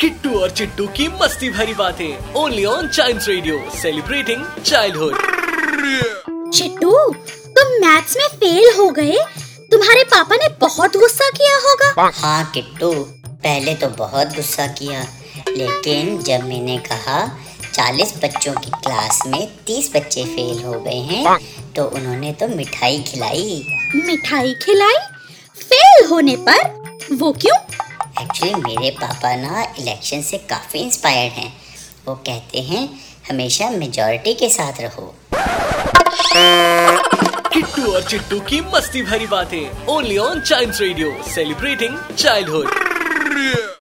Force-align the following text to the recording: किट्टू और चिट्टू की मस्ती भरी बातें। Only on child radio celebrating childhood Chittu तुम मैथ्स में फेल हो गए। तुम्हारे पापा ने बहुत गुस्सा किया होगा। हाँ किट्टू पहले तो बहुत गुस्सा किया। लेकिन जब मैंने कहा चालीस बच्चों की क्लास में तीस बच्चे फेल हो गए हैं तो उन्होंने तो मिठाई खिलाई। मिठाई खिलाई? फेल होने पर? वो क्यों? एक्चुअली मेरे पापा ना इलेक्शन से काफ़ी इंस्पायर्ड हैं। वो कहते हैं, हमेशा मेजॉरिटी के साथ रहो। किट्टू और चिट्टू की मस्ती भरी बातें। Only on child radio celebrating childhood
किट्टू 0.00 0.30
और 0.38 0.50
चिट्टू 0.50 0.86
की 0.86 1.06
मस्ती 1.20 1.48
भरी 1.50 1.74
बातें। 1.74 2.34
Only 2.34 2.64
on 2.64 2.88
child 2.88 3.22
radio 3.28 3.58
celebrating 3.74 4.44
childhood 4.62 5.14
Chittu 6.54 6.90
तुम 7.56 7.72
मैथ्स 7.84 8.16
में 8.16 8.26
फेल 8.34 8.70
हो 8.78 8.88
गए। 8.90 9.16
तुम्हारे 9.70 10.02
पापा 10.04 10.36
ने 10.36 10.48
बहुत 10.60 10.96
गुस्सा 10.96 11.28
किया 11.30 11.56
होगा। 11.58 12.10
हाँ 12.16 12.44
किट्टू 12.54 12.92
पहले 13.24 13.74
तो 13.74 13.88
बहुत 13.98 14.34
गुस्सा 14.36 14.66
किया। 14.80 15.00
लेकिन 15.48 16.18
जब 16.22 16.44
मैंने 16.48 16.76
कहा 16.88 17.26
चालीस 17.74 18.14
बच्चों 18.24 18.52
की 18.54 18.70
क्लास 18.70 19.22
में 19.26 19.46
तीस 19.66 19.90
बच्चे 19.96 20.24
फेल 20.24 20.62
हो 20.64 20.80
गए 20.80 21.00
हैं 21.10 21.38
तो 21.74 21.84
उन्होंने 21.86 22.32
तो 22.32 22.48
मिठाई 22.48 23.02
खिलाई। 23.08 23.62
मिठाई 23.96 24.54
खिलाई? 24.64 24.98
फेल 25.56 26.06
होने 26.06 26.36
पर? 26.48 26.62
वो 27.12 27.32
क्यों? 27.32 27.56
एक्चुअली 28.20 28.54
मेरे 28.54 28.90
पापा 28.90 29.34
ना 29.36 29.62
इलेक्शन 29.78 30.22
से 30.22 30.38
काफ़ी 30.38 30.78
इंस्पायर्ड 30.78 31.32
हैं। 31.32 31.52
वो 32.06 32.14
कहते 32.14 32.60
हैं, 32.60 32.88
हमेशा 33.30 33.70
मेजॉरिटी 33.70 34.34
के 34.34 34.48
साथ 34.48 34.80
रहो। 34.80 35.14
किट्टू 37.52 37.92
और 37.92 38.02
चिट्टू 38.02 38.40
की 38.40 38.60
मस्ती 38.60 39.02
भरी 39.02 39.26
बातें। 39.26 39.86
Only 39.86 40.18
on 40.18 40.40
child 40.40 40.74
radio 40.80 41.16
celebrating 41.34 41.98
childhood 42.18 43.74